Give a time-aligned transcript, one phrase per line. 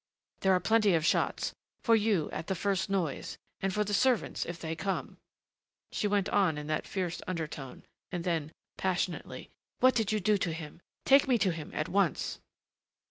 [0.39, 1.53] "There are plenty of shots
[1.83, 5.17] for you, at the first noise, and for the servants, if they come,"
[5.91, 10.53] she went on in that fierce undertone, and then, passionately, "What did you do to
[10.53, 10.81] him?
[11.05, 12.39] Take me to him at once!"